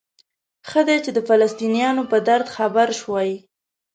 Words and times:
ښه 0.69 0.81
ده 0.87 0.95
چې 1.03 1.11
د 1.13 1.19
فلسطینیانو 1.27 2.03
په 2.11 2.17
درد 2.27 2.47
خبر 2.55 2.87
شوئ. 3.01 3.31